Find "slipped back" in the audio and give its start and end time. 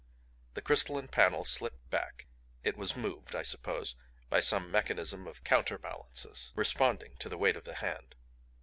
1.45-2.25